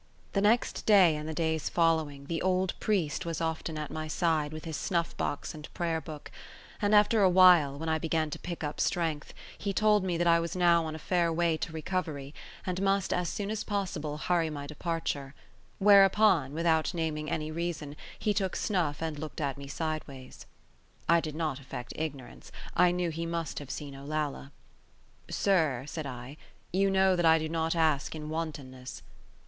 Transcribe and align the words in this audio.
The 0.33 0.41
next 0.41 0.87
day 0.87 1.15
and 1.15 1.29
the 1.29 1.33
days 1.35 1.69
following 1.69 2.25
the 2.25 2.41
old 2.41 2.73
priest 2.79 3.23
was 3.23 3.39
often 3.39 3.77
at 3.77 3.91
my 3.91 4.07
side 4.07 4.51
with 4.51 4.65
his 4.65 4.75
snuff 4.75 5.15
box 5.15 5.53
and 5.53 5.71
prayer 5.75 6.01
book, 6.01 6.31
and 6.81 6.95
after 6.95 7.21
a 7.21 7.29
while, 7.29 7.77
when 7.77 7.87
I 7.87 7.99
began 7.99 8.31
to 8.31 8.39
pick 8.39 8.63
up 8.63 8.79
strength, 8.79 9.31
he 9.55 9.73
told 9.73 10.03
me 10.03 10.17
that 10.17 10.25
I 10.25 10.39
was 10.39 10.55
now 10.55 10.85
on 10.87 10.95
a 10.95 10.97
fair 10.97 11.31
way 11.31 11.55
to 11.57 11.71
recovery, 11.71 12.33
and 12.65 12.81
must 12.81 13.13
as 13.13 13.29
soon 13.29 13.51
as 13.51 13.63
possible 13.63 14.17
hurry 14.17 14.49
my 14.49 14.65
departure; 14.65 15.35
whereupon, 15.77 16.51
without 16.51 16.95
naming 16.95 17.29
any 17.29 17.51
reason, 17.51 17.95
he 18.17 18.33
took 18.33 18.55
snuff 18.55 19.03
and 19.03 19.19
looked 19.19 19.39
at 19.39 19.55
me 19.55 19.67
sideways. 19.67 20.47
I 21.07 21.19
did 21.19 21.35
not 21.35 21.59
affect 21.59 21.93
ignorance; 21.95 22.51
I 22.75 22.89
knew 22.89 23.11
he 23.11 23.27
must 23.27 23.59
have 23.59 23.69
seen 23.69 23.93
Olalla. 23.93 24.51
"Sir," 25.29 25.85
said 25.87 26.07
I, 26.07 26.37
"you 26.73 26.89
know 26.89 27.15
that 27.15 27.23
I 27.23 27.37
do 27.37 27.47
not 27.47 27.75
ask 27.75 28.15
in 28.15 28.29
wantonness. 28.29 29.03